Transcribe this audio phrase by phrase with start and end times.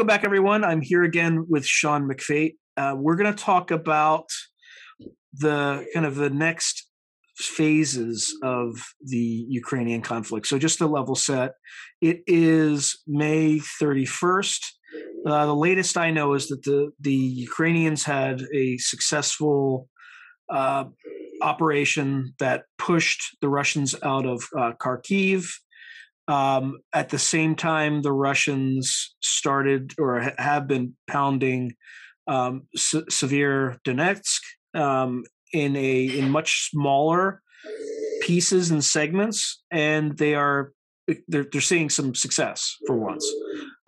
[0.00, 0.64] Welcome back, everyone.
[0.64, 2.54] I'm here again with Sean McFate.
[2.74, 4.24] Uh, we're going to talk about
[5.34, 6.88] the kind of the next
[7.36, 10.46] phases of the Ukrainian conflict.
[10.46, 11.52] So, just to level set,
[12.00, 14.64] it is May 31st.
[15.26, 19.86] Uh, the latest I know is that the the Ukrainians had a successful
[20.48, 20.84] uh,
[21.42, 25.46] operation that pushed the Russians out of uh, Kharkiv.
[26.30, 31.74] Um, at the same time, the Russians started or ha- have been pounding
[32.28, 34.40] um, S- Severodonetsk
[34.74, 37.42] um, in a in much smaller
[38.22, 40.72] pieces and segments, and they are
[41.26, 43.28] they're they're seeing some success for once,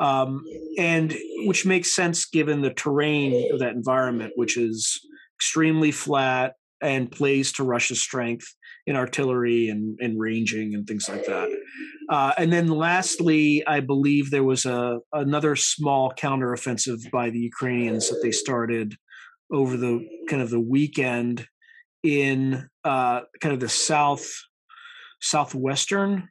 [0.00, 0.44] um,
[0.78, 4.98] and which makes sense given the terrain of that environment, which is
[5.36, 8.52] extremely flat and plays to Russia's strength
[8.86, 11.48] in artillery and, and ranging and things like that.
[12.08, 18.10] Uh, and then lastly, I believe there was a another small counteroffensive by the Ukrainians
[18.10, 18.96] that they started
[19.52, 21.46] over the kind of the weekend
[22.02, 24.28] in uh, kind of the south
[25.20, 26.28] southwestern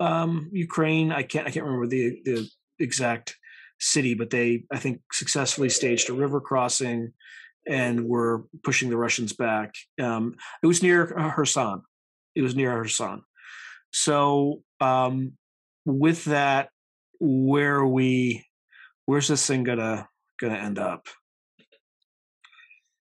[0.00, 1.12] um, Ukraine.
[1.12, 2.48] I can't I can't remember the the
[2.78, 3.36] exact
[3.80, 7.12] city, but they I think successfully staged a river crossing
[7.66, 9.74] and were pushing the Russians back.
[10.00, 11.82] Um, it was near Kherson.
[12.34, 13.22] It was near Kherson.
[13.92, 15.32] So um,
[15.84, 16.70] with that,
[17.20, 18.44] where we?
[19.06, 20.08] Where's this thing gonna
[20.40, 21.06] gonna end up?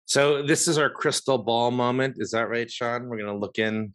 [0.06, 2.16] So this is our crystal ball moment.
[2.18, 3.08] Is that right, Sean?
[3.08, 3.94] We're gonna look in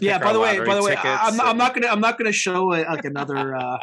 [0.00, 0.18] yeah.
[0.18, 1.40] By the way, by the way, I'm, and...
[1.40, 3.78] I'm, not gonna I'm not gonna show a, like another uh,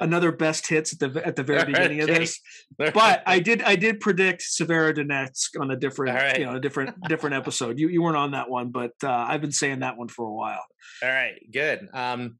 [0.00, 2.40] another best hits at the at the very beginning of this.
[2.76, 6.38] But I did I did predict Severodonetsk on a different right.
[6.38, 7.78] you know a different different episode.
[7.78, 10.32] You you weren't on that one, but uh, I've been saying that one for a
[10.32, 10.64] while.
[11.02, 11.88] All right, good.
[11.92, 12.38] Um,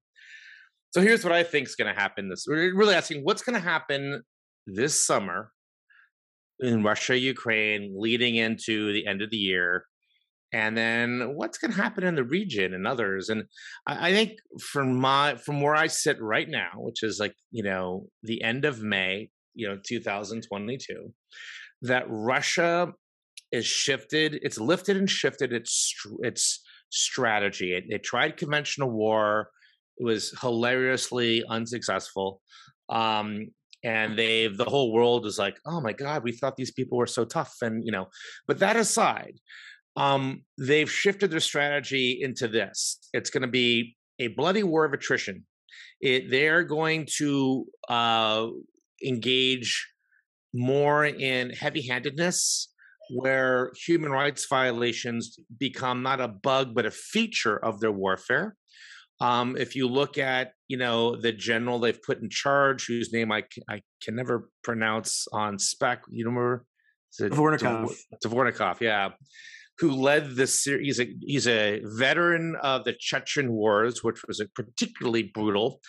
[0.92, 2.28] so here's what I think is going to happen.
[2.28, 4.22] This we're really asking what's going to happen
[4.66, 5.50] this summer
[6.60, 9.86] in Russia, Ukraine, leading into the end of the year
[10.52, 13.44] and then what's going to happen in the region and others and
[13.86, 17.62] I, I, think from my from where i sit right now which is like you
[17.62, 21.12] know the end of may you know 2022
[21.82, 22.92] that russia
[23.50, 26.62] is shifted it's lifted and shifted its its
[26.92, 27.72] strategy.
[27.72, 29.48] It, it tried conventional war
[29.98, 32.40] it was hilariously unsuccessful
[32.88, 33.48] um
[33.84, 37.06] and they've the whole world is like oh my god we thought these people were
[37.06, 38.08] so tough and you know
[38.46, 39.34] but that aside
[39.96, 42.98] um, they've shifted their strategy into this.
[43.12, 45.44] It's going to be a bloody war of attrition.
[46.00, 48.46] It, they're going to uh,
[49.04, 49.88] engage
[50.54, 52.68] more in heavy handedness,
[53.10, 58.56] where human rights violations become not a bug, but a feature of their warfare.
[59.20, 63.30] Um, if you look at, you know, the general they've put in charge, whose name
[63.30, 66.64] I, I can never pronounce on spec, you remember?
[67.20, 67.94] Dvornikov.
[68.24, 69.10] Dvornikov, yeah
[69.78, 70.98] who led the series.
[70.98, 75.80] He's a, he's a veteran of the Chechen Wars, which was particularly brutal,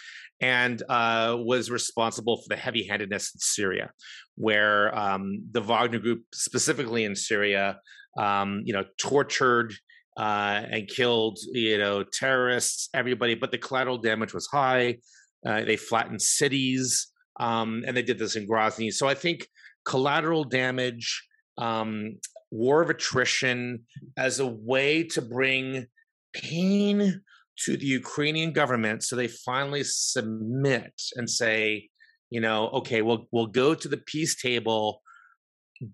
[0.42, 3.92] and uh, was responsible for the heavy handedness in Syria,
[4.36, 7.80] where um, the Wagner Group, specifically in Syria,
[8.18, 9.74] um, you know, tortured
[10.18, 14.98] uh, and killed, you know, terrorists, everybody, but the collateral damage was high.
[15.46, 17.08] Uh, they flattened cities,
[17.40, 18.94] um, and they did this in Grozny.
[18.94, 19.48] So I think
[19.86, 21.28] collateral damage
[21.58, 22.20] um,
[22.54, 23.84] war of attrition
[24.16, 25.88] as a way to bring
[26.34, 27.22] pain
[27.58, 31.90] to the Ukrainian government so they finally submit and say,
[32.30, 35.02] you know, okay, we'll we'll go to the peace table,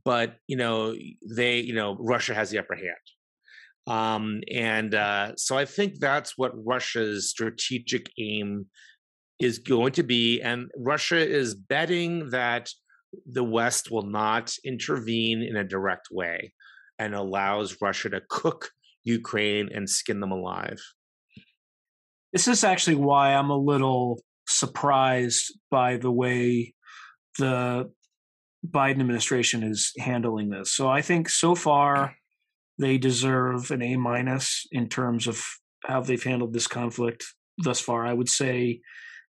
[0.03, 0.95] but you know,
[1.29, 3.05] they, you know, Russia has the upper hand.
[3.87, 8.67] Um, and uh, so I think that's what Russia's strategic aim
[9.39, 10.41] is going to be.
[10.41, 12.69] And Russia is betting that
[13.25, 16.53] the West will not intervene in a direct way
[16.97, 18.71] and allows Russia to cook
[19.03, 20.79] Ukraine and skin them alive.
[22.33, 26.73] This is actually why I'm a little surprised by the way
[27.37, 27.91] the
[28.67, 30.73] Biden administration is handling this.
[30.73, 32.15] So I think so far
[32.77, 35.43] they deserve an A minus in terms of
[35.83, 37.25] how they've handled this conflict
[37.57, 38.05] thus far.
[38.05, 38.81] I would say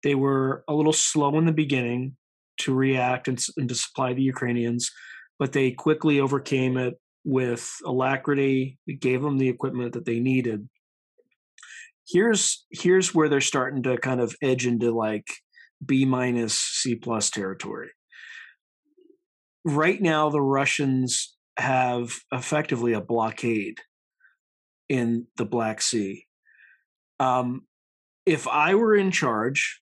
[0.04, 2.16] they were a little slow in the beginning
[2.60, 4.92] to react and, and to supply the Ukrainians,
[5.40, 8.80] but they quickly overcame it with alacrity.
[8.88, 10.68] We gave them the equipment that they needed.
[12.08, 15.28] Here's here's where they're starting to kind of edge into like
[15.86, 17.90] B minus C plus territory.
[19.66, 23.80] Right now, the Russians have effectively a blockade
[24.88, 26.26] in the Black Sea.
[27.20, 27.64] Um,
[28.26, 29.82] if I were in charge,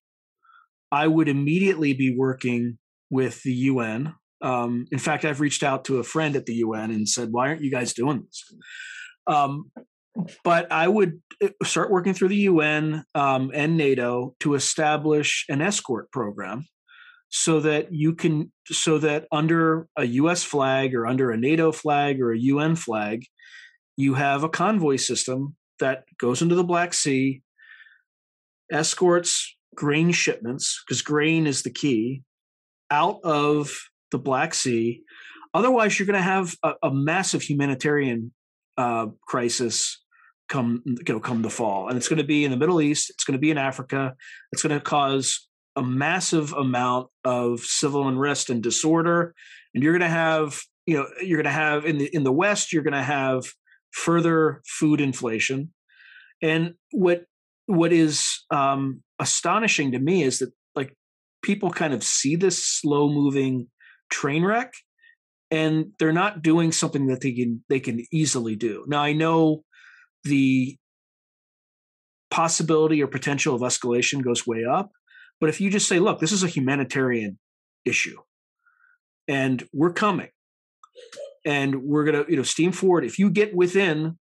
[0.92, 2.78] I would immediately be working
[3.10, 4.14] with the UN.
[4.42, 7.48] Um, in fact, I've reached out to a friend at the UN and said, "Why
[7.48, 8.44] aren't you guys doing this?"
[9.28, 9.72] Um,
[10.44, 15.62] but I would uh, start working through the UN um, and NATO to establish an
[15.62, 16.66] escort program
[17.30, 22.22] so that you can so that under a US flag or under a NATO flag
[22.22, 23.26] or a UN flag
[23.98, 27.42] you have a convoy system that goes into the Black Sea
[28.72, 32.24] escorts grain shipments because grain is the key
[32.92, 33.72] out of
[34.12, 35.02] the Black Sea.
[35.54, 38.34] Otherwise you're going to have a, a, massive humanitarian
[38.78, 40.02] uh, crisis
[40.50, 41.88] come you know, come the fall.
[41.88, 44.16] And it's going to be in the Middle East it's going to be in Africa
[44.52, 49.34] it's going to cause a massive amount of civil unrest and disorder.
[49.74, 52.32] And you're going to have you know you're going to have in the in the
[52.32, 53.46] west you're going to have
[53.92, 55.74] further food inflation.
[56.42, 57.26] And what
[57.68, 60.94] what is um, astonishing to me is that like
[61.42, 63.68] people kind of see this slow moving
[64.10, 64.74] train wreck
[65.52, 69.64] and they're not doing something that they can they can easily do now i know
[70.24, 70.78] the
[72.30, 74.92] possibility or potential of escalation goes way up
[75.40, 77.38] but if you just say, look, this is a humanitarian
[77.84, 78.18] issue
[79.28, 80.30] and we're coming
[81.46, 83.06] and we're going to, you know, steam forward.
[83.06, 84.18] If you get within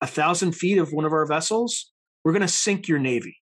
[0.00, 1.92] a thousand feet of one of our vessels,
[2.24, 3.36] we're going to sink your Navy,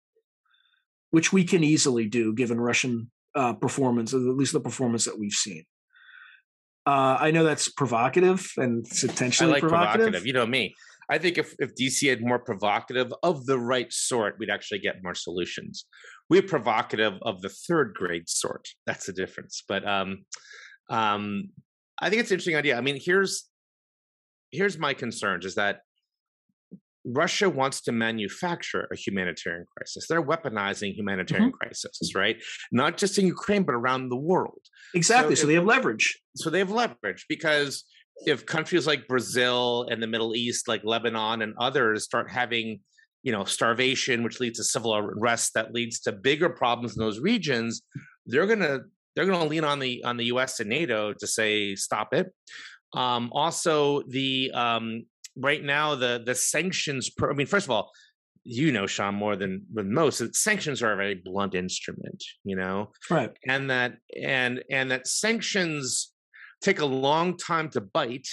[1.11, 5.33] which we can easily do given Russian uh, performance, at least the performance that we've
[5.33, 5.65] seen.
[6.87, 10.07] Uh, I know that's provocative and it's intentionally like provocative.
[10.07, 10.27] provocative.
[10.27, 10.75] You know me.
[11.09, 15.03] I think if, if DC had more provocative of the right sort, we'd actually get
[15.03, 15.87] more solutions.
[16.29, 18.69] We're provocative of the third grade sort.
[18.87, 19.63] That's the difference.
[19.69, 20.25] But um,
[20.91, 21.51] um,
[22.01, 22.77] I think it's an interesting idea.
[22.77, 23.49] I mean, here's
[24.51, 25.81] here's my concerns: is that
[27.07, 30.07] Russia wants to manufacture a humanitarian crisis.
[30.09, 31.57] They're weaponizing humanitarian mm-hmm.
[31.57, 32.43] crises, right?
[32.73, 34.61] Not just in Ukraine, but around the world.
[34.95, 35.37] Exactly.
[35.37, 36.19] So, so they have leverage.
[36.35, 37.85] So they have leverage because
[38.25, 42.81] if countries like Brazil and the Middle East, like Lebanon and others, start having
[43.23, 47.21] you know starvation, which leads to civil unrest, that leads to bigger problems in those
[47.21, 47.83] regions,
[48.27, 48.81] they're gonna
[49.15, 50.61] they're gonna lean on the on the U.S.
[50.61, 52.33] and NATO to say stop it.
[52.95, 55.05] Um, also, the um,
[55.37, 57.11] right now the the sanctions.
[57.11, 57.91] Pro- I mean, first of all,
[58.45, 62.93] you know, Sean, more than than most, sanctions are a very blunt instrument, you know,
[63.11, 63.33] right?
[63.49, 66.13] And that and and that sanctions
[66.63, 68.29] take a long time to bite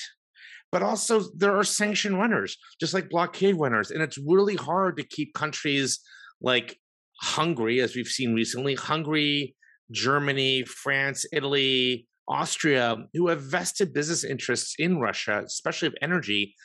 [0.73, 5.03] but also there are sanction runners just like blockade runners and it's really hard to
[5.03, 5.99] keep countries
[6.41, 6.77] like
[7.21, 9.55] hungary as we've seen recently hungary
[9.91, 16.55] germany france italy austria who have vested business interests in russia especially of energy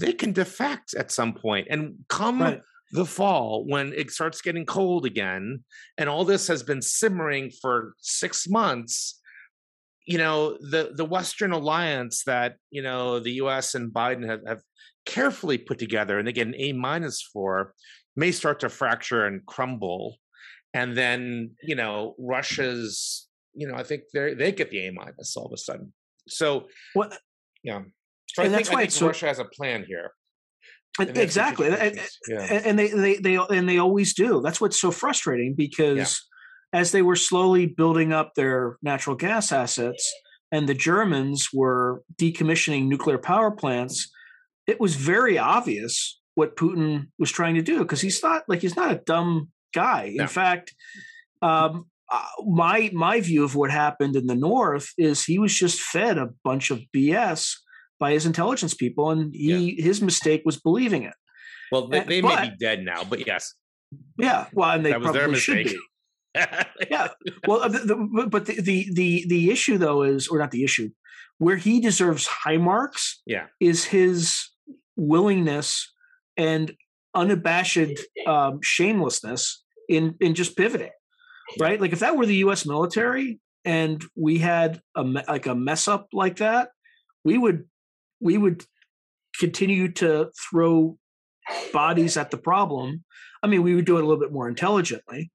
[0.00, 2.60] they can defect at some point and come right.
[2.92, 5.62] the fall when it starts getting cold again
[5.98, 9.20] and all this has been simmering for six months
[10.06, 13.74] you know the the Western alliance that you know the U.S.
[13.74, 14.62] and Biden have, have
[15.06, 17.74] carefully put together, and they get an A minus for,
[18.16, 20.18] may start to fracture and crumble,
[20.74, 25.36] and then you know Russia's you know I think they they get the A minus
[25.36, 25.92] all of a sudden.
[26.28, 27.18] So what?
[27.62, 27.82] Yeah.
[28.34, 30.12] So and I think, I think so, Russia has a plan here.
[30.98, 32.40] And exactly, and, yeah.
[32.40, 34.42] and, they, they they and they always do.
[34.42, 35.96] That's what's so frustrating because.
[35.96, 36.06] Yeah
[36.72, 40.12] as they were slowly building up their natural gas assets
[40.50, 44.10] and the Germans were decommissioning nuclear power plants,
[44.66, 48.76] it was very obvious what Putin was trying to do because he's not like he's
[48.76, 50.12] not a dumb guy.
[50.14, 50.22] No.
[50.22, 50.74] In fact,
[51.42, 55.80] um, uh, my my view of what happened in the North is he was just
[55.80, 57.54] fed a bunch of BS
[58.02, 59.84] by his intelligence people, and he yeah.
[59.84, 61.14] his mistake was believing it.
[61.70, 63.54] Well, they, they but, may be dead now, but yes.
[64.18, 65.78] Yeah, well, and they probably should be
[66.34, 67.08] yeah.
[67.46, 70.64] Well, uh, the, the, but the, the the the issue though is, or not the
[70.64, 70.90] issue,
[71.38, 73.22] where he deserves high marks.
[73.24, 73.46] Yeah.
[73.60, 74.48] Is his
[74.96, 75.92] willingness
[76.36, 76.72] and
[77.14, 80.90] unabashed um, shamelessness in in just pivoting,
[81.60, 81.80] right?
[81.80, 82.66] Like if that were the U.S.
[82.66, 86.70] military and we had a like a mess up like that,
[87.24, 87.64] we would
[88.22, 88.64] we would
[89.38, 90.96] continue to throw
[91.72, 93.04] bodies at the problem.
[93.42, 95.32] I mean, we would do it a little bit more intelligently,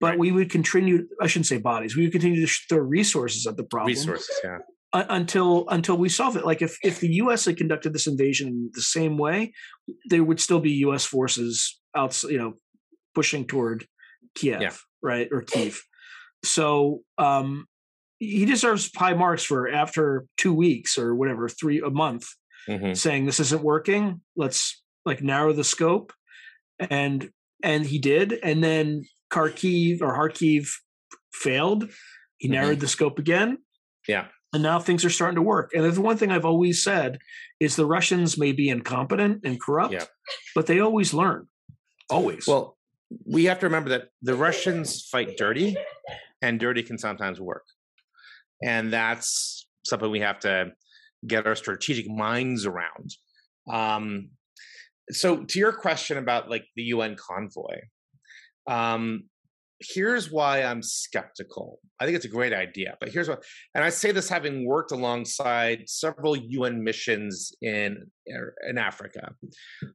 [0.00, 0.18] but right.
[0.18, 3.64] we would continue i shouldn't say bodies we would continue to throw resources at the
[3.64, 4.58] problem resources yeah
[4.92, 8.82] until until we solve it like if if the us had conducted this invasion the
[8.82, 9.52] same way
[10.06, 12.54] there would still be us forces out you know
[13.14, 13.86] pushing toward
[14.34, 14.72] kiev yeah.
[15.00, 15.80] right or kiev
[16.42, 17.66] so um
[18.20, 22.28] he deserves high marks for after two weeks or whatever three a month
[22.68, 22.92] mm-hmm.
[22.92, 26.12] saying this isn't working let's like narrow the scope
[26.78, 27.30] and
[27.62, 30.68] and he did and then Kharkiv or Kharkiv
[31.32, 31.90] failed,
[32.38, 32.80] He narrowed mm-hmm.
[32.80, 33.58] the scope again.
[34.06, 34.26] Yeah.
[34.52, 35.70] And now things are starting to work.
[35.74, 37.18] And the one thing I've always said
[37.60, 40.04] is the Russians may be incompetent and corrupt, yeah.
[40.54, 41.46] but they always learn.
[42.08, 42.46] Always.
[42.48, 42.76] Well,
[43.24, 45.76] we have to remember that the Russians fight dirty,
[46.42, 47.64] and dirty can sometimes work.
[48.62, 50.72] And that's something we have to
[51.26, 53.14] get our strategic minds around.
[53.70, 54.30] Um,
[55.10, 57.80] so, to your question about like the UN convoy,
[58.66, 59.24] um,
[59.80, 61.80] here's why I'm skeptical.
[61.98, 63.42] I think it's a great idea, but here's what,
[63.74, 69.32] and I say this having worked alongside several UN missions in er, in Africa,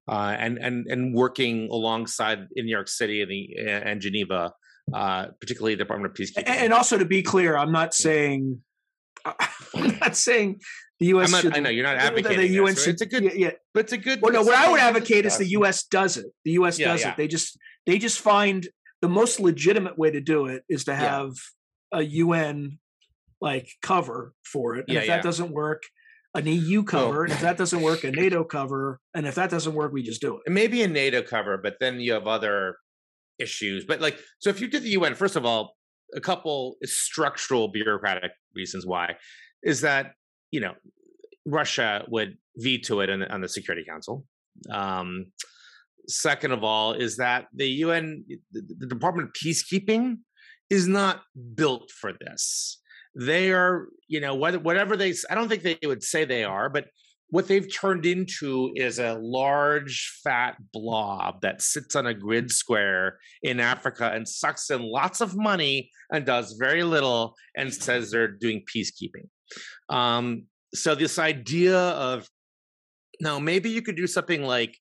[0.08, 4.52] uh, and and and working alongside in New York City and the and Geneva,
[4.94, 6.48] uh, particularly the Department of Peacekeeping.
[6.48, 8.62] And also to be clear, I'm not saying.
[9.26, 10.62] I'm not saying
[11.00, 11.32] the U.S.
[11.32, 12.38] Not, should, I know you're not advocating.
[12.38, 14.22] The, the UN should, it's a good, yeah, yeah, but it's a good.
[14.22, 15.84] Well, no, what I would advocate is the U.S.
[15.86, 16.28] does it.
[16.44, 16.78] The U.S.
[16.78, 17.12] Yeah, does yeah.
[17.12, 17.18] it.
[17.18, 18.68] They just they just find
[19.02, 21.32] the most legitimate way to do it is to have
[21.92, 22.80] a UN
[23.42, 24.86] like cover for it.
[24.88, 25.84] And if that doesn't work,
[26.34, 27.22] an EU cover.
[27.22, 27.24] Oh.
[27.24, 29.00] And if that doesn't work, a NATO cover.
[29.14, 30.52] And if that doesn't work, we just do it.
[30.52, 32.78] Maybe a NATO cover, but then you have other
[33.40, 33.86] issues.
[33.86, 35.76] But like, so if you did the UN, first of all,
[36.16, 39.16] a couple structural bureaucratic reasons why
[39.64, 40.14] is that,
[40.52, 40.74] you know,
[41.46, 44.26] Russia would veto it on the Security Council.
[44.72, 45.28] Um,
[46.08, 50.18] second of all, is that the UN, the Department of Peacekeeping,
[50.70, 51.22] is not
[51.54, 52.80] built for this.
[53.16, 56.86] They are, you know, whatever they, I don't think they would say they are, but
[57.30, 63.18] what they've turned into is a large fat blob that sits on a grid square
[63.42, 68.28] in Africa and sucks in lots of money and does very little and says they're
[68.28, 69.28] doing peacekeeping.
[69.90, 72.28] Um, so this idea of
[73.20, 74.78] now maybe you could do something like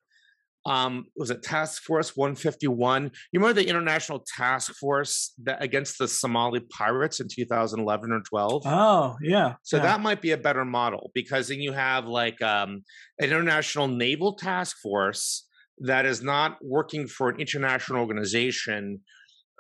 [0.66, 3.04] um, was it Task Force 151?
[3.32, 8.62] You remember the international task force that against the Somali pirates in 2011 or 12?
[8.64, 9.54] Oh, yeah.
[9.62, 9.82] So yeah.
[9.82, 12.82] that might be a better model because then you have like um,
[13.18, 15.46] an international naval task force
[15.80, 19.00] that is not working for an international organization.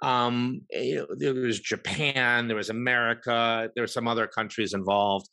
[0.02, 5.28] Um, eh, there was Japan, there was America, there were some other countries involved.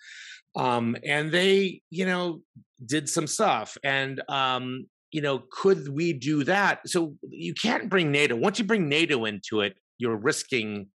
[0.57, 2.41] Um, and they, you know,
[2.85, 3.77] did some stuff.
[3.85, 6.87] And um, you know, could we do that?
[6.87, 8.35] So you can't bring NATO.
[8.35, 10.87] Once you bring NATO into it, you're risking,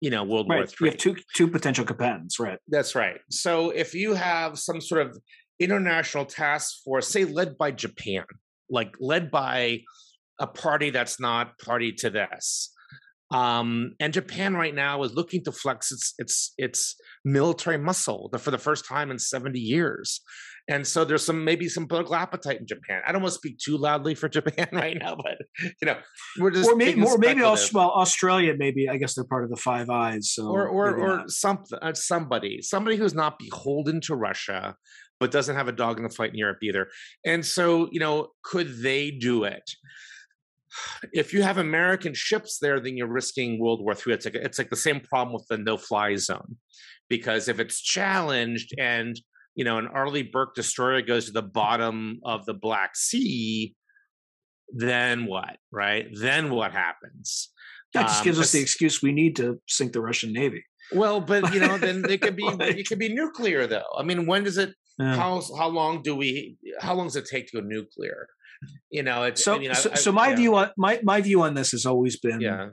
[0.00, 0.58] you know, World right.
[0.58, 0.74] War III.
[0.80, 2.58] You have two two potential combatants, right?
[2.68, 3.20] That's right.
[3.30, 5.18] So if you have some sort of
[5.58, 8.24] international task force, say led by Japan,
[8.70, 9.80] like led by
[10.38, 12.72] a party that's not party to this,
[13.32, 16.94] um, and Japan right now is looking to flex its its its
[17.24, 20.20] military muscle for the first time in 70 years.
[20.68, 23.00] And so there's some maybe some political appetite in Japan.
[23.06, 25.96] I don't want to speak too loudly for Japan right now, but you know,
[26.38, 28.54] we're just or maybe or maybe well, Australia.
[28.56, 30.32] Maybe I guess they're part of the Five Eyes.
[30.32, 34.76] So or or or some uh, somebody somebody who's not beholden to Russia,
[35.20, 36.88] but doesn't have a dog in the fight in Europe either.
[37.24, 39.70] And so you know, could they do it?
[41.12, 44.14] If you have American ships there, then you're risking World War III.
[44.14, 46.56] It's like it's like the same problem with the no-fly zone,
[47.08, 49.18] because if it's challenged and
[49.56, 53.74] you know, an Arleigh Burke destroyer goes to the bottom of the Black Sea,
[54.68, 55.56] then what?
[55.72, 56.06] Right?
[56.12, 57.50] Then what happens?
[57.94, 60.62] That just um, gives us the excuse we need to sink the Russian Navy.
[60.92, 63.96] Well, but you know, then it could be like, it could be nuclear though.
[63.98, 64.74] I mean, when does it?
[64.98, 65.16] Yeah.
[65.16, 66.58] How how long do we?
[66.80, 68.28] How long does it take to go nuclear?
[68.90, 69.54] You know, it's so.
[69.54, 70.36] I mean, so, I, so my yeah.
[70.36, 72.68] view on my my view on this has always been yeah.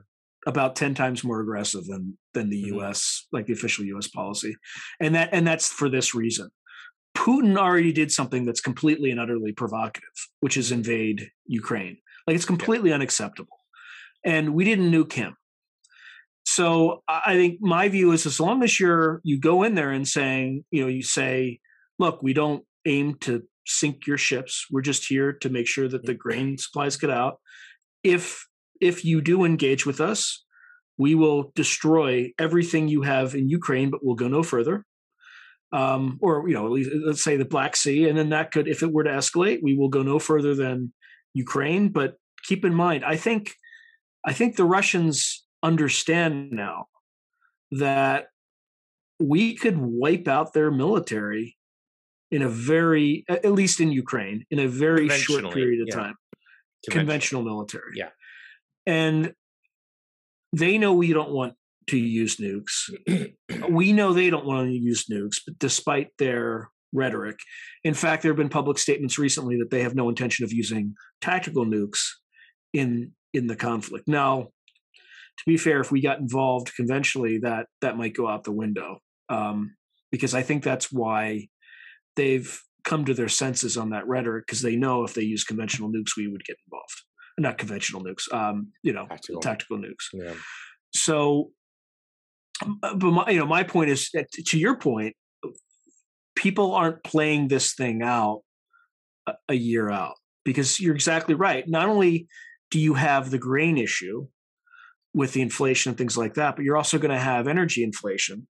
[0.45, 2.75] about ten times more aggressive than than the mm-hmm.
[2.75, 3.27] U.S.
[3.31, 4.07] like the official U.S.
[4.07, 4.55] policy,
[5.01, 6.49] and that and that's for this reason.
[7.15, 11.97] Putin already did something that's completely and utterly provocative, which is invade Ukraine.
[12.27, 12.95] Like it's completely yeah.
[12.95, 13.57] unacceptable.
[14.25, 15.35] And we didn't nuke him.
[16.45, 20.07] So I think my view is as long as you're you go in there and
[20.07, 21.59] saying, you know, you say,
[21.99, 24.65] look, we don't aim to sink your ships.
[24.69, 27.39] We're just here to make sure that the grain supplies get out.
[28.03, 28.45] If
[28.81, 30.43] if you do engage with us,
[30.97, 34.85] we will destroy everything you have in Ukraine, but we'll go no further
[35.73, 38.67] um, or you know, at least let's say the Black Sea, and then that could,
[38.67, 40.93] if it were to escalate, we will go no further than
[41.33, 41.89] Ukraine.
[41.89, 43.55] But keep in mind, I think,
[44.25, 46.85] I think the Russians understand now
[47.71, 48.27] that
[49.19, 51.57] we could wipe out their military
[52.29, 55.95] in a very, at least in Ukraine, in a very short period of yeah.
[55.95, 56.15] time.
[56.89, 58.09] Conventional military, yeah,
[58.85, 59.33] and
[60.51, 61.53] they know we don't want
[61.87, 63.33] to use nukes.
[63.69, 67.39] we know they don't want to use nukes, but despite their rhetoric,
[67.83, 70.95] in fact, there have been public statements recently that they have no intention of using
[71.21, 71.99] tactical nukes
[72.73, 74.07] in in the conflict.
[74.07, 74.49] Now,
[75.37, 78.99] to be fair, if we got involved conventionally, that that might go out the window.
[79.29, 79.75] Um,
[80.11, 81.47] because I think that's why
[82.15, 85.89] they've come to their senses on that rhetoric because they know if they use conventional
[85.89, 87.01] nukes, we would get involved.
[87.39, 90.09] Not conventional nukes, um, you know, tactical, tactical nukes.
[90.13, 90.33] Yeah.
[90.93, 91.49] So,
[92.61, 95.15] Uh, but my, you know, my point is that to your point,
[96.35, 98.41] people aren't playing this thing out
[99.27, 101.67] a, a year out because you're exactly right.
[101.67, 102.27] Not only
[102.71, 104.27] do you have the grain issue
[105.13, 108.47] with the inflation and things like that, but you're also going to have energy inflation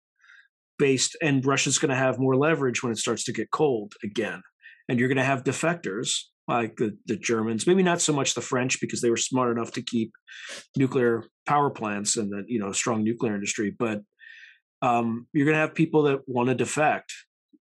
[0.79, 4.41] based, and Russia's going to have more leverage when it starts to get cold again.
[4.89, 8.41] And you're going to have defectors like the, the Germans, maybe not so much the
[8.41, 10.11] French because they were smart enough to keep
[10.77, 14.01] nuclear power plants and the you know strong nuclear industry, but
[14.81, 17.13] um, you're going to have people that want to defect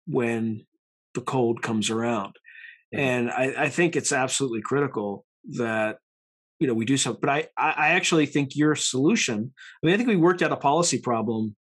[0.05, 0.65] when
[1.15, 2.35] the cold comes around.
[2.93, 2.99] Mm-hmm.
[2.99, 5.25] And I, I, think it's absolutely critical
[5.57, 5.97] that
[6.59, 7.13] you know we do so.
[7.13, 9.51] But I, I actually think your solution.
[9.83, 11.55] I mean, I think we worked out a policy problem,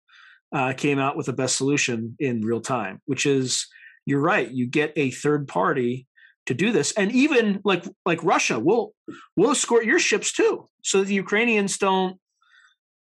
[0.53, 3.65] uh, came out with the best solution in real time, which is
[4.05, 4.49] you're right.
[4.49, 6.07] You get a third party
[6.47, 8.93] to do this, and even like like Russia will
[9.35, 12.17] will escort your ships too, so that the Ukrainians don't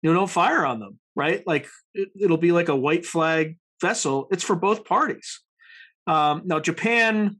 [0.01, 1.00] you know don't fire on them.
[1.15, 1.43] Right?
[1.46, 4.27] Like it, it'll be like a white flag vessel.
[4.31, 5.41] It's for both parties.
[6.08, 7.39] Um, now Japan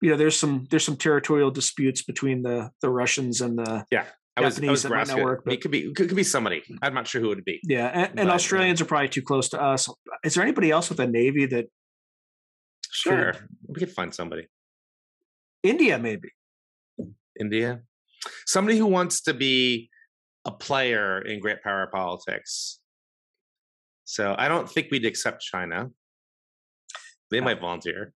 [0.00, 4.04] you know there's some there's some territorial disputes between the the Russians and the yeah.
[4.36, 6.62] I was, Japanese I was that work, it could be it could be somebody.
[6.82, 7.60] I'm not sure who it would be.
[7.64, 9.88] Yeah, and, and Australians are probably too close to us.
[10.24, 11.66] Is there anybody else with a navy that?
[12.90, 14.46] Sure, could, we could find somebody.
[15.62, 16.30] India, maybe.
[17.38, 17.80] India,
[18.46, 19.88] somebody who wants to be
[20.44, 22.80] a player in great power politics.
[24.04, 25.90] So I don't think we'd accept China.
[27.30, 28.12] They might volunteer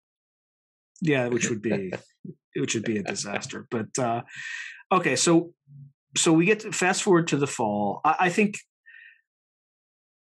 [1.01, 1.93] yeah which would be
[2.57, 4.23] which would be a disaster but uh
[4.93, 5.53] okay so
[6.17, 8.59] so we get to fast forward to the fall I, I think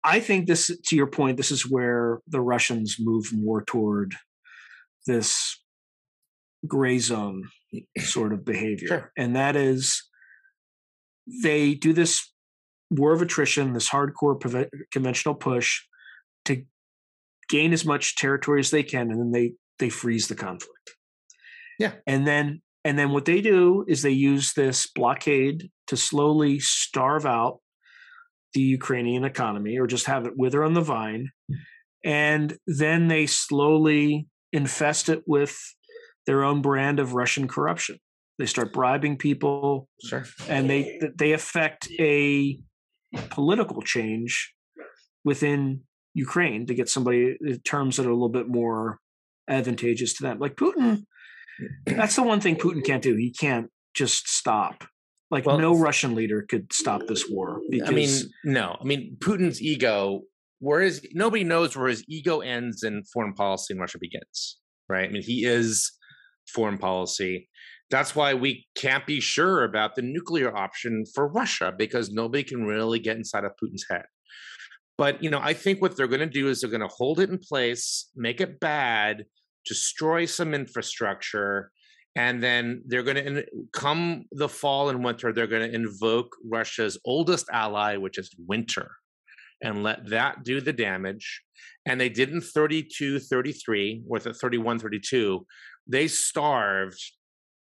[0.05, 4.14] i think this to your point this is where the russians move more toward
[5.07, 5.61] this
[6.66, 7.42] gray zone
[7.98, 9.12] sort of behavior sure.
[9.16, 10.02] and that is
[11.42, 12.32] they do this
[12.90, 15.82] war of attrition this hardcore conventional push
[16.44, 16.62] to
[17.48, 20.96] gain as much territory as they can and then they they freeze the conflict.
[21.78, 21.92] Yeah.
[22.06, 27.26] And then and then what they do is they use this blockade to slowly starve
[27.26, 27.58] out
[28.54, 31.30] the Ukrainian economy or just have it wither on the vine.
[31.48, 31.56] Hmm.
[32.04, 35.58] And then they slowly infest it with
[36.26, 37.98] their own brand of Russian corruption.
[38.38, 40.24] They start bribing people, sure.
[40.48, 42.58] and they they affect a
[43.30, 44.52] political change
[45.24, 45.80] within
[46.14, 48.98] Ukraine to get somebody uh, terms that are a little bit more
[49.48, 50.38] advantageous to them.
[50.38, 51.04] Like Putin,
[51.86, 53.16] that's the one thing Putin can't do.
[53.16, 54.84] He can't just stop.
[55.30, 57.60] Like well, no Russian leader could stop this war.
[57.68, 58.10] Because, I mean,
[58.44, 58.76] no.
[58.80, 60.22] I mean, Putin's ego,
[60.60, 64.58] where is nobody knows where his ego ends and foreign policy in Russia begins.
[64.88, 65.08] Right?
[65.08, 65.90] I mean, he is
[66.48, 67.48] foreign policy.
[67.90, 72.64] That's why we can't be sure about the nuclear option for Russia because nobody can
[72.64, 74.04] really get inside of Putin's head.
[74.98, 77.20] But you know, I think what they're going to do is they're going to hold
[77.20, 79.24] it in place, make it bad,
[79.66, 81.70] destroy some infrastructure,
[82.16, 85.32] and then they're going to come the fall and winter.
[85.32, 88.90] They're going to invoke Russia's oldest ally, which is winter,
[89.62, 91.42] and let that do the damage.
[91.85, 95.46] And they did in 32, 33, or 31, 32.
[95.87, 97.01] They starved,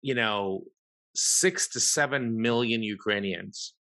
[0.03, 0.65] you know,
[1.15, 3.75] six to seven million Ukrainians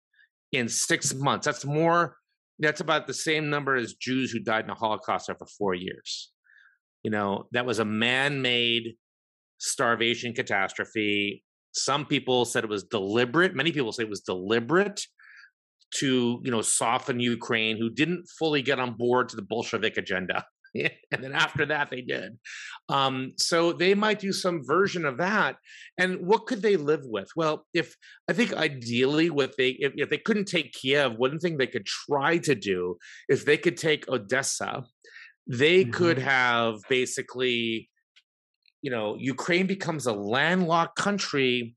[0.51, 1.45] in six months.
[1.45, 2.17] That's more
[2.59, 6.31] that's about the same number as Jews who died in the Holocaust over four years.
[7.03, 8.93] You know, that was a man made
[9.57, 11.43] starvation catastrophe.
[11.73, 13.55] Some people said it was deliberate.
[13.55, 15.01] Many people say it was deliberate
[15.95, 20.45] to, you know, soften Ukraine, who didn't fully get on board to the Bolshevik agenda.
[21.11, 22.37] and then after that they did.
[22.89, 25.57] Um, so they might do some version of that
[25.97, 27.29] and what could they live with?
[27.35, 27.95] Well if
[28.29, 31.85] i think ideally what they if, if they couldn't take kiev one thing they could
[31.85, 32.97] try to do
[33.29, 34.83] if they could take odessa.
[35.45, 35.91] They mm-hmm.
[35.91, 37.89] could have basically
[38.81, 41.75] you know ukraine becomes a landlocked country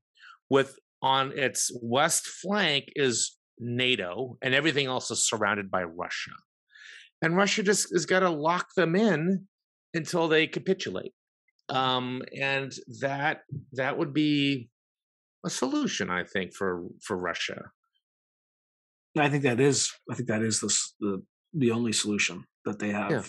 [0.49, 6.31] with on its west flank is nato and everything else is surrounded by russia
[7.21, 9.47] and Russia just has got to lock them in
[9.93, 11.13] until they capitulate.
[11.69, 13.41] Um, and that
[13.73, 14.69] that would be
[15.45, 17.71] a solution, I think, for for Russia.
[19.17, 19.91] I think that is.
[20.09, 23.23] I think that is the the, the only solution that they have yeah.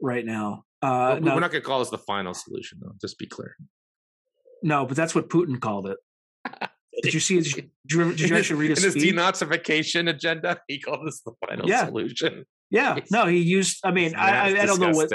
[0.00, 0.64] right now.
[0.80, 2.92] Uh, well, we're not going to call this the final solution, though.
[3.00, 3.56] Just be clear.
[4.62, 5.98] No, but that's what Putin called it.
[7.02, 7.40] Did you see?
[7.40, 10.60] Did you, did you actually read his, in his denazification agenda?
[10.68, 11.86] He called this the final Yeah.
[11.86, 12.44] solution.
[12.72, 13.80] Yeah, no, he used.
[13.84, 15.10] I mean, I, I, I don't know what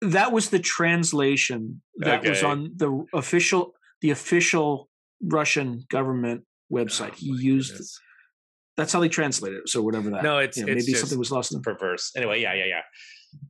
[0.00, 0.48] that was.
[0.48, 4.88] The translation that was on the official, the official
[5.22, 7.12] Russian government website.
[7.12, 7.72] Oh he used.
[7.72, 8.00] goodness.
[8.76, 9.68] That's how they translated it.
[9.68, 10.22] So whatever that.
[10.22, 12.12] No, it's you know, it's maybe something was lost in the perverse.
[12.16, 12.80] Anyway, yeah, yeah, yeah,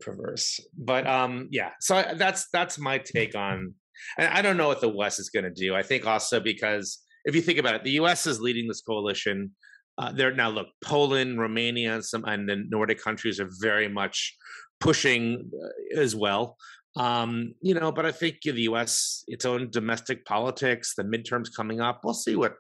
[0.01, 0.59] perverse.
[0.77, 1.71] But um, yeah.
[1.81, 3.75] So I- that's that's my take on.
[4.19, 5.77] And I don't know what the West is going to do.
[5.77, 8.27] I think also because if you think about it, the U.S.
[8.27, 9.53] is leading this coalition.
[10.01, 14.35] Uh, they're now look Poland, Romania, and some and the Nordic countries are very much
[14.81, 16.57] pushing uh, as well.
[16.97, 19.23] Um, you know, but I think the U.S.
[19.29, 22.01] its own domestic politics, the midterms coming up.
[22.03, 22.55] We'll see what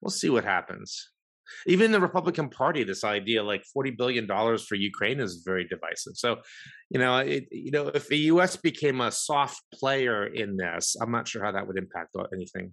[0.00, 1.10] we'll see what happens.
[1.66, 6.12] Even the Republican Party, this idea like forty billion dollars for Ukraine is very divisive.
[6.14, 6.36] So,
[6.90, 8.54] you know, it, you know, if the U.S.
[8.54, 12.72] became a soft player in this, I'm not sure how that would impact anything.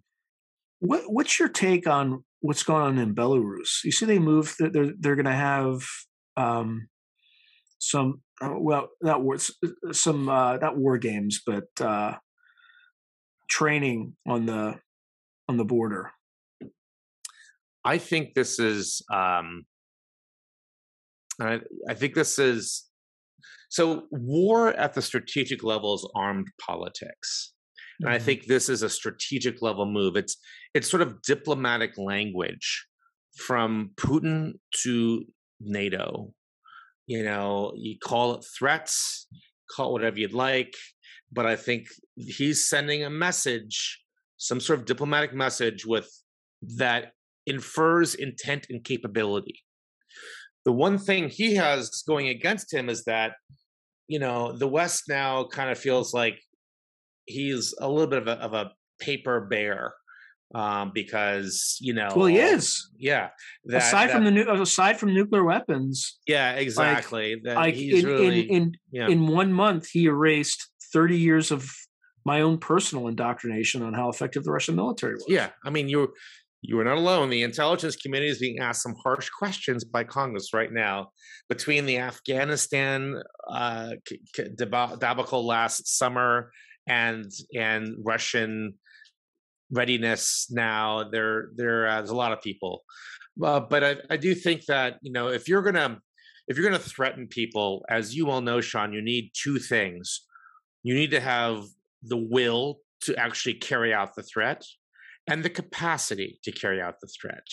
[0.80, 3.84] What What's your take on what's going on in Belarus?
[3.84, 4.56] You see, they moved.
[4.60, 5.82] They're they're, going to have
[6.38, 6.88] um,
[7.80, 9.38] some uh, well, not war,
[9.92, 12.16] some uh, not war games, but uh,
[13.50, 14.76] training on the
[15.48, 16.12] on the border.
[17.84, 19.02] I think this is.
[19.12, 19.64] Um,
[21.40, 21.60] I,
[21.90, 22.86] I think this is.
[23.70, 27.54] So, war at the strategic level is armed politics.
[28.00, 28.26] And I mm-hmm.
[28.26, 30.16] think this is a strategic level move.
[30.16, 30.38] It's
[30.74, 32.86] it's sort of diplomatic language
[33.38, 34.54] from Putin
[34.84, 35.24] to
[35.60, 36.34] NATO.
[37.08, 39.28] You know, you call it threats,
[39.74, 40.74] call it whatever you'd like,
[41.32, 44.02] but I think he's sending a message,
[44.38, 46.10] some sort of diplomatic message with
[46.78, 47.12] that
[47.46, 49.62] infers intent and capability.
[50.64, 53.34] The one thing he has going against him is that,
[54.08, 56.40] you know, the West now kind of feels like
[57.26, 59.94] he's a little bit of a, of a paper bear
[60.54, 62.10] um, because you know.
[62.16, 62.90] Well, he is.
[62.98, 63.30] Yeah.
[63.66, 67.42] that- aside from the nu- aside from nuclear weapons, yeah, exactly.
[67.44, 69.08] that like he's in, really, in in yeah.
[69.08, 71.70] in one month, he erased thirty years of
[72.26, 75.26] my own personal indoctrination on how effective the Russian military was.
[75.28, 76.14] Yeah, I mean, you
[76.62, 77.30] you are not alone.
[77.30, 81.10] The intelligence community is being asked some harsh questions by Congress right now
[81.50, 86.52] between the Afghanistan uh, c- c- deba- debacle last summer
[86.88, 88.76] and and Russian
[89.72, 91.04] readiness now.
[91.04, 92.84] There there uh, there's a lot of people,
[93.44, 96.00] uh, but I, I do think that you know if you're gonna
[96.48, 100.22] if you're gonna threaten people, as you all know, Sean, you need two things.
[100.84, 101.66] You need to have
[102.04, 104.64] the will to actually carry out the threat
[105.28, 107.46] and the capacity to carry out the threat.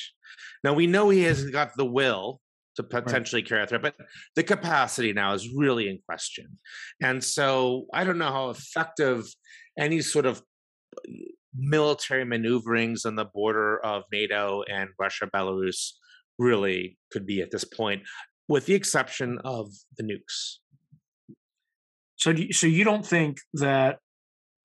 [0.62, 2.40] Now we know he hasn't got the will
[2.76, 3.94] to potentially carry out threat, but
[4.34, 6.58] the capacity now is really in question.
[7.02, 9.26] And so I don't know how effective
[9.78, 10.42] any sort of
[10.96, 11.12] uh,
[11.56, 15.92] military maneuverings on the border of NATO and Russia, Belarus
[16.38, 18.02] really could be at this point,
[18.48, 20.56] with the exception of the nukes.
[22.16, 23.98] So, do you, so you don't think that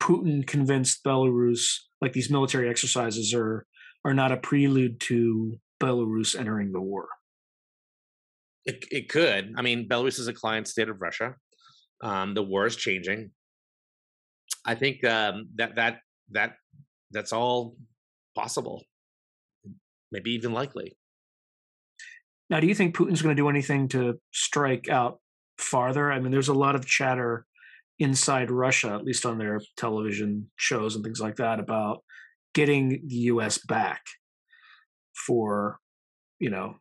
[0.02, 3.66] Putin convinced Belarus, like these military exercises, are
[4.06, 7.08] are not a prelude to Belarus entering the war?
[8.68, 9.54] It, it could.
[9.58, 11.36] I mean, Belarus is a client state of Russia.
[12.04, 13.32] Um, the war is changing.
[14.66, 16.00] I think um, that that
[16.32, 16.56] that
[17.12, 17.78] that's all
[18.36, 18.84] possible,
[20.12, 20.98] maybe even likely.
[22.50, 25.20] Now, do you think Putin's going to do anything to strike out
[25.58, 26.12] farther?
[26.12, 27.46] I mean, there's a lot of chatter
[28.00, 32.04] inside Russia, at least on their television shows and things like that, about
[32.54, 33.58] getting the U.S.
[33.58, 34.02] back
[35.14, 35.80] for,
[36.40, 36.76] you know,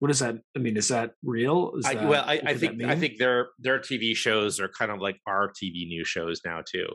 [0.00, 0.36] what is that?
[0.56, 1.72] I mean, is that real?
[1.78, 4.90] Is I, that, well, I, I think I think their their TV shows are kind
[4.90, 6.86] of like our TV news shows now too,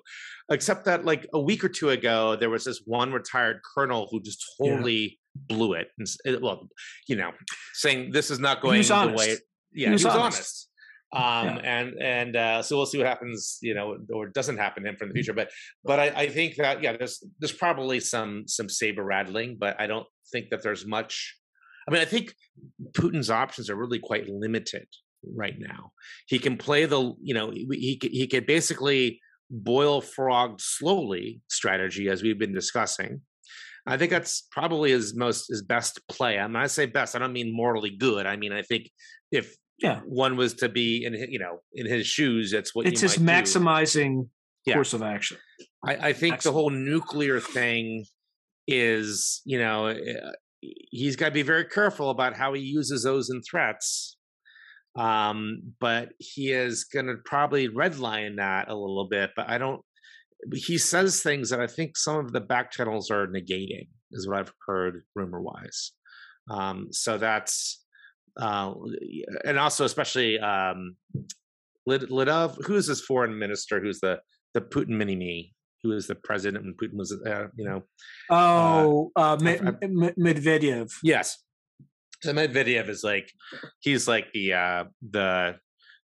[0.49, 4.21] except that like a week or two ago there was this one retired colonel who
[4.21, 4.71] just Yeah.
[4.71, 6.07] totally blew it and
[6.41, 6.69] well,
[7.07, 7.31] you know,
[7.73, 9.17] saying this is not going the honest.
[9.17, 9.37] way.
[9.73, 10.25] Yeah, He was he was honest.
[10.25, 10.69] honest.
[11.15, 14.89] Um, and and uh, so we'll see what happens, you know, or doesn't happen to
[14.89, 15.33] him for the future.
[15.33, 15.51] But
[15.83, 19.87] but I, I think that yeah, there's there's probably some some saber rattling, but I
[19.87, 21.35] don't think that there's much.
[21.87, 22.33] I mean, I think
[22.93, 24.87] Putin's options are really quite limited
[25.35, 25.91] right now.
[26.27, 29.19] He can play the, you know, he he could- basically
[29.49, 33.21] boil frog slowly strategy as we've been discussing.
[33.85, 36.39] I think that's probably his most his best play.
[36.39, 38.25] I mean, I say best, I don't mean morally good.
[38.25, 38.89] I mean I think
[39.31, 39.99] if Yeah.
[40.05, 43.17] one was to be in you know in his shoes, that's what it's you his
[43.17, 44.29] maximizing
[44.65, 44.75] Yeah.
[44.75, 45.37] course of action.
[45.85, 46.43] I, I think Excellent.
[46.43, 48.05] the whole nuclear thing
[48.67, 50.31] is, you know, uh,
[50.91, 54.17] he's got to be very careful about how he uses those in threats.
[54.95, 59.31] Um, but he is going to probably redline that a little bit.
[59.35, 59.81] But I don't.
[60.53, 63.87] He says things that I think some of the back channels are negating.
[64.11, 65.93] is what I've heard rumor wise.
[66.49, 67.83] Um, so that's
[68.39, 68.73] uh,
[69.45, 70.95] and also especially um,
[71.87, 73.79] Lidov, who is this foreign minister?
[73.79, 74.19] Who's the
[74.53, 75.52] the Putin mini me?
[75.83, 77.83] Who is the president when Putin was, uh, you know?
[78.29, 80.93] Oh, uh, Medvedev.
[81.03, 81.43] Yes.
[82.21, 83.29] So Medvedev is like,
[83.81, 85.57] he's like the uh, the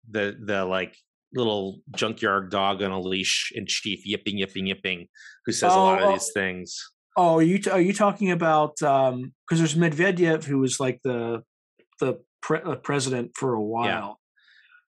[0.09, 0.97] the the like
[1.35, 5.09] little junkyard dog on a leash in chief, yipping, yipping, yipping,
[5.45, 6.13] who says oh, a lot of oh.
[6.13, 6.81] these things.
[7.17, 8.81] Oh, are you are you talking about?
[8.83, 11.43] um Because um, there's Medvedev, who was like the
[12.01, 14.21] the pre- uh, president for a while.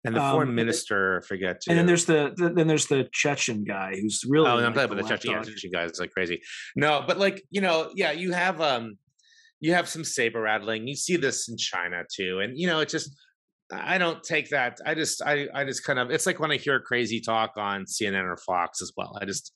[0.09, 1.61] And the foreign um, minister, I forget.
[1.61, 1.71] Too.
[1.71, 4.49] And then there's the, the, then there's the Chechen guy who's really.
[4.49, 6.41] Oh, like I'm talking about the Chechen, yeah, Chechen guy is like crazy.
[6.77, 8.97] No, but like you know, yeah, you have um,
[9.61, 10.87] you have some saber rattling.
[10.87, 13.11] You see this in China too, and you know, it just
[13.73, 14.79] I don't take that.
[14.85, 17.85] I just I I just kind of it's like when I hear crazy talk on
[17.85, 19.19] CNN or Fox as well.
[19.21, 19.53] I just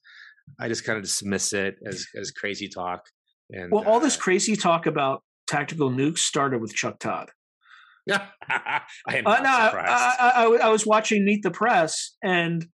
[0.61, 3.07] I just kind of dismiss it as as crazy talk.
[3.51, 7.31] And well, all this uh crazy talk about tactical nukes started with Chuck Todd.
[8.11, 12.67] I am uh, no, I, I, I, was watching Meet the Press, and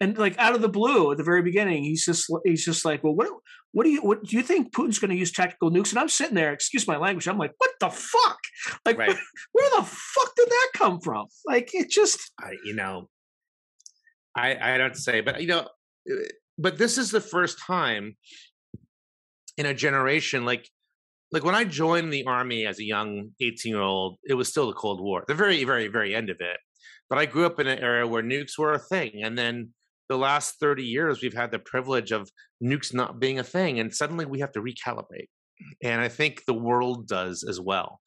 [0.00, 3.02] and like out of the blue at the very beginning, he's just he's just like,
[3.02, 3.28] well, what
[3.72, 5.90] what do you what do you think Putin's going to use tactical nukes?
[5.90, 8.38] And I'm sitting there, excuse my language, I'm like, what the fuck?
[8.86, 9.08] Like, right.
[9.08, 9.18] where,
[9.52, 11.26] where, the fuck did that come from?
[11.44, 13.08] Like, it just, I, you know,
[14.36, 15.68] I I don't say, but you know,
[16.10, 16.14] uh,
[16.56, 18.16] but this is the first time
[19.56, 20.68] in a generation, like
[21.30, 24.66] like when I joined the army as a young 18 year old, it was still
[24.66, 26.58] the Cold War, the very, very, very end of it.
[27.10, 29.22] But I grew up in an era where nukes were a thing.
[29.22, 29.70] And then
[30.08, 32.30] the last 30 years, we've had the privilege of
[32.62, 33.78] nukes not being a thing.
[33.78, 35.28] And suddenly we have to recalibrate.
[35.82, 38.00] And I think the world does as well.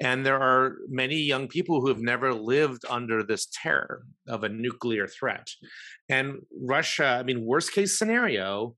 [0.00, 4.48] And there are many young people who have never lived under this terror of a
[4.48, 5.46] nuclear threat.
[6.08, 8.74] And Russia, I mean, worst case scenario,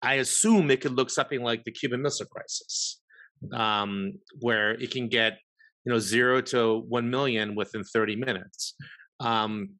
[0.00, 3.01] I assume it could look something like the Cuban Missile Crisis
[3.52, 5.38] um, where it can get
[5.84, 8.74] you know zero to one million within 30 minutes.
[9.20, 9.70] Um,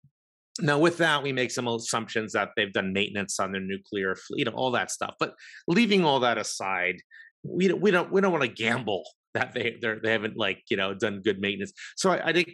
[0.61, 4.48] now, with that, we make some assumptions that they've done maintenance on their nuclear fleet,
[4.48, 5.14] all that stuff.
[5.18, 5.35] But
[5.66, 6.96] leaving all that aside,
[7.42, 10.77] we don't we don't we don't want to gamble that they they haven't like you
[10.77, 11.72] know done good maintenance.
[11.96, 12.53] So I, I think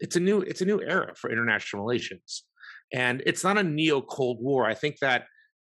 [0.00, 2.44] it's a new it's a new era for international relations,
[2.92, 4.66] and it's not a neo Cold War.
[4.66, 5.26] I think that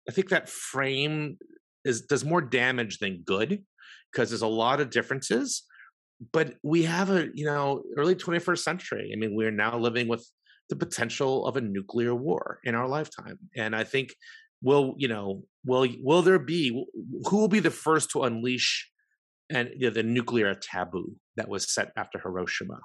[0.09, 1.37] I think that frame
[1.85, 3.63] is does more damage than good
[4.11, 5.63] because there's a lot of differences.
[6.31, 9.11] But we have a, you know, early 21st century.
[9.11, 10.27] I mean, we're now living with
[10.69, 13.39] the potential of a nuclear war in our lifetime.
[13.55, 14.13] And I think
[14.61, 16.85] will, you know, will will there be
[17.27, 18.89] who will be the first to unleash
[19.49, 22.79] and you know, the nuclear taboo that was set after Hiroshima?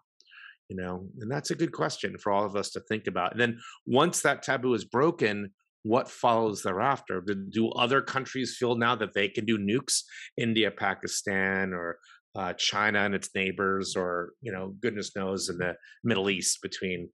[0.68, 3.32] You know, and that's a good question for all of us to think about.
[3.32, 5.52] And then once that taboo is broken,
[5.86, 7.22] what follows thereafter?
[7.50, 10.02] Do other countries feel now that they can do nukes?
[10.36, 11.98] India, Pakistan, or
[12.34, 17.08] uh, China and its neighbors, or you know, goodness knows, in the Middle East between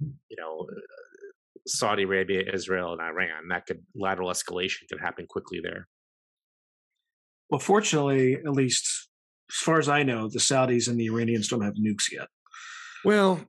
[0.00, 0.66] you know
[1.66, 3.48] Saudi Arabia, Israel, and Iran.
[3.48, 5.88] That could lateral escalation could happen quickly there.
[7.50, 9.08] Well, fortunately, at least
[9.50, 12.28] as far as I know, the Saudis and the Iranians don't have nukes yet.
[13.04, 13.40] Well,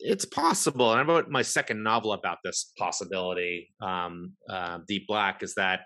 [0.00, 3.74] it's possible, and I wrote my second novel about this possibility.
[3.80, 5.80] Um, uh, Deep Black is that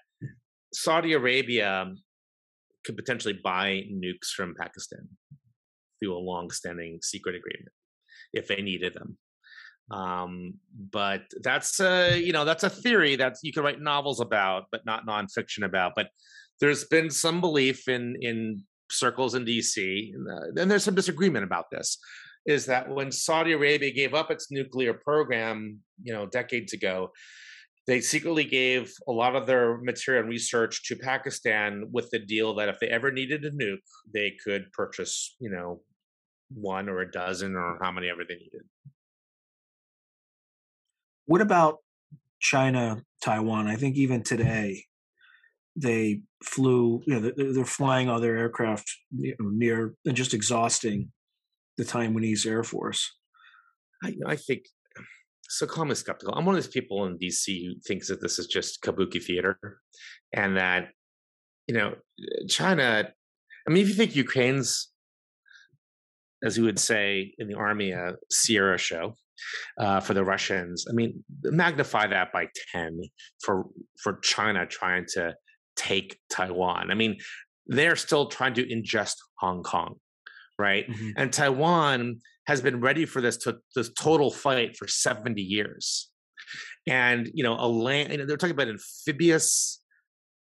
[0.74, 1.92] Saudi Arabia
[2.84, 5.08] could potentially buy nukes from Pakistan
[6.00, 7.72] through a long-standing secret agreement
[8.32, 9.16] if they needed them.
[9.90, 10.54] Um,
[10.90, 14.86] but that's a you know that's a theory that you can write novels about, but
[14.86, 15.92] not nonfiction about.
[15.96, 16.08] But
[16.60, 21.44] there's been some belief in in circles in DC, and, uh, and there's some disagreement
[21.44, 21.98] about this
[22.46, 27.10] is that when Saudi Arabia gave up its nuclear program, you know, decades ago,
[27.86, 32.54] they secretly gave a lot of their material and research to Pakistan with the deal
[32.54, 33.78] that if they ever needed a nuke,
[34.12, 35.80] they could purchase, you know,
[36.54, 38.62] one or a dozen or how many ever they needed.
[41.26, 41.78] What about
[42.40, 43.66] China, Taiwan?
[43.66, 44.84] I think even today
[45.74, 51.10] they flew, you know, they're flying all their aircraft near and just exhausting
[51.82, 53.10] the Taiwanese Air Force?
[54.02, 54.62] I, I think
[55.48, 55.66] so.
[55.66, 56.34] Call me skeptical.
[56.34, 59.58] I'm one of those people in DC who thinks that this is just kabuki theater,
[60.32, 60.88] and that
[61.66, 61.94] you know
[62.48, 63.08] China.
[63.66, 64.88] I mean, if you think Ukraine's,
[66.42, 69.14] as we would say in the army, a Sierra show
[69.78, 70.86] uh, for the Russians.
[70.88, 73.00] I mean, magnify that by ten
[73.40, 73.66] for
[74.02, 75.34] for China trying to
[75.76, 76.90] take Taiwan.
[76.90, 77.18] I mean,
[77.66, 79.96] they're still trying to ingest Hong Kong
[80.62, 80.88] right?
[80.88, 81.10] Mm-hmm.
[81.16, 86.10] And Taiwan has been ready for this to this total fight for 70 years.
[86.86, 89.82] And you know, a land you know, they're talking about amphibious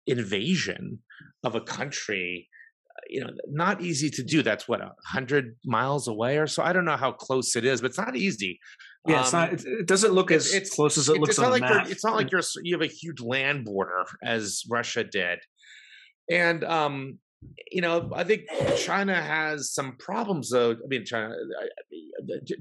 [0.06, 0.98] invasion
[1.44, 2.48] of a country
[3.08, 6.72] you know not easy to do that's what a 100 miles away or so i
[6.72, 8.58] don't know how close it is but it's not easy
[9.06, 11.44] yeah it's um, not it doesn't look as it's, close as it, looks it's on
[11.44, 11.90] not like map.
[11.90, 15.38] it's not like you're you have a huge land border as russia did
[16.30, 17.18] and um
[17.70, 18.42] you know i think
[18.76, 20.72] china has some problems though.
[20.72, 21.34] I mean china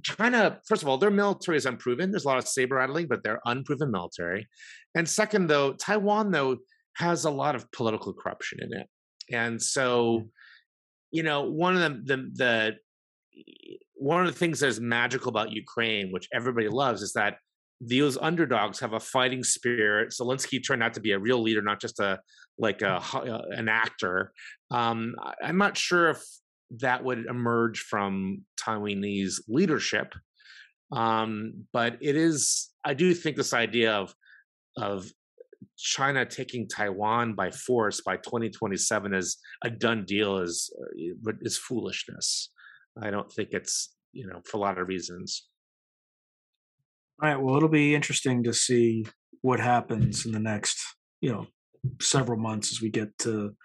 [0.03, 2.11] china first of all their military is unproven.
[2.11, 4.47] There's a lot of saber rattling but they're unproven military.
[4.95, 6.57] And second though taiwan though
[6.95, 8.87] has a lot of political corruption in it.
[9.31, 10.29] And so,
[11.11, 12.71] you know, one of the, the, the
[13.95, 17.35] one of the things that is magical about Ukraine, which everybody loves, is that
[17.81, 20.09] those underdogs have a fighting spirit.
[20.09, 22.19] Zelensky turned out to be a real leader, not just a
[22.59, 24.31] like a uh, an actor.
[24.69, 26.21] Um, I'm not sure if
[26.79, 30.13] that would emerge from Taiwanese leadership,
[30.91, 32.69] um, but it is.
[32.85, 34.13] I do think this idea of
[34.77, 35.11] of
[35.77, 42.51] China taking Taiwan by force by 2027 is a done deal is uh, is foolishness.
[43.01, 45.47] I don't think it's you know for a lot of reasons.
[47.21, 47.39] All right.
[47.39, 49.05] Well, it'll be interesting to see
[49.41, 50.79] what happens in the next
[51.21, 51.47] you know
[51.99, 53.55] several months as we get to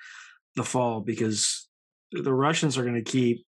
[0.56, 1.68] the fall because
[2.12, 3.46] the Russians are going to keep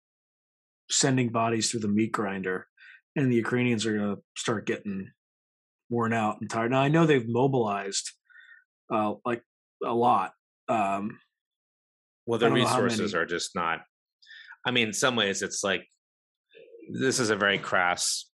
[0.90, 2.66] sending bodies through the meat grinder,
[3.16, 5.10] and the Ukrainians are going to start getting
[5.88, 6.70] worn out and tired.
[6.70, 8.10] Now I know they've mobilized
[8.92, 9.42] uh, like
[9.84, 10.32] a lot.
[10.68, 11.18] Um,
[12.26, 13.80] well, the resources are just not.
[14.66, 15.86] I mean, in some ways, it's like
[16.92, 18.31] this is a very crass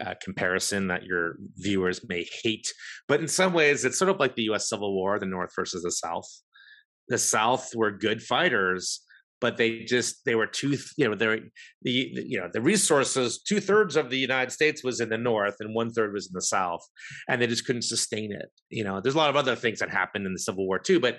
[0.00, 2.66] uh, comparison that your viewers may hate,
[3.08, 4.68] but in some ways, it's sort of like the U.S.
[4.68, 6.28] Civil War: the North versus the South.
[7.08, 9.02] The South were good fighters,
[9.40, 11.40] but they just they were too you know they're
[11.82, 15.18] the, the you know the resources two thirds of the united states was in the
[15.18, 16.86] north and one third was in the south
[17.28, 19.90] and they just couldn't sustain it you know there's a lot of other things that
[19.90, 21.18] happened in the civil war too but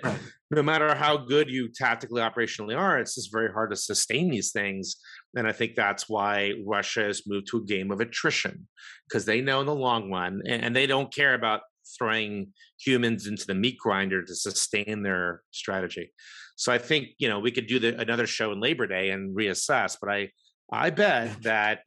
[0.50, 4.52] no matter how good you tactically operationally are it's just very hard to sustain these
[4.52, 4.96] things
[5.34, 8.66] and i think that's why russia has moved to a game of attrition
[9.08, 11.60] because they know in the long run and, and they don't care about
[11.98, 12.46] throwing
[12.78, 16.10] humans into the meat grinder to sustain their strategy
[16.56, 19.36] so I think you know we could do the, another show in Labor Day and
[19.36, 19.96] reassess.
[20.00, 20.30] But I
[20.72, 21.80] I bet that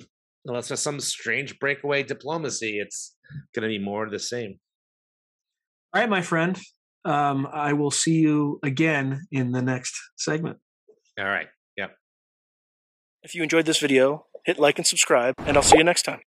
[0.46, 3.16] unless there's some strange breakaway diplomacy, it's
[3.54, 4.60] going to be more of the same.
[5.94, 6.60] All right, my friend.
[7.06, 10.58] Um, I will see you again in the next segment.
[11.18, 11.48] All right.
[13.26, 16.20] If you enjoyed this video, hit like and subscribe, and I'll see you next time.